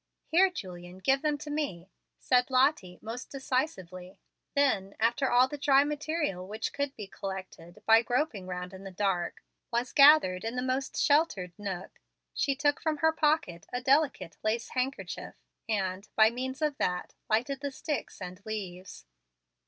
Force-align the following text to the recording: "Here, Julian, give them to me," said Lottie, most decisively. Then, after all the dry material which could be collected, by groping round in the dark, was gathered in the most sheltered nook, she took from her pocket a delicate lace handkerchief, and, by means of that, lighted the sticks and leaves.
"Here, 0.25 0.49
Julian, 0.49 0.97
give 0.97 1.21
them 1.21 1.37
to 1.37 1.51
me," 1.51 1.91
said 2.17 2.49
Lottie, 2.49 2.97
most 3.03 3.29
decisively. 3.29 4.17
Then, 4.55 4.95
after 4.99 5.29
all 5.29 5.47
the 5.47 5.59
dry 5.59 5.83
material 5.83 6.47
which 6.47 6.73
could 6.73 6.95
be 6.95 7.05
collected, 7.05 7.83
by 7.85 8.01
groping 8.01 8.47
round 8.47 8.73
in 8.73 8.83
the 8.83 8.89
dark, 8.89 9.43
was 9.71 9.91
gathered 9.93 10.43
in 10.43 10.55
the 10.55 10.63
most 10.63 10.99
sheltered 10.99 11.53
nook, 11.55 11.99
she 12.33 12.55
took 12.55 12.81
from 12.81 12.97
her 12.97 13.11
pocket 13.13 13.67
a 13.71 13.79
delicate 13.79 14.37
lace 14.43 14.69
handkerchief, 14.69 15.35
and, 15.69 16.09
by 16.15 16.31
means 16.31 16.63
of 16.63 16.77
that, 16.77 17.13
lighted 17.29 17.59
the 17.59 17.69
sticks 17.71 18.19
and 18.19 18.43
leaves. 18.43 19.05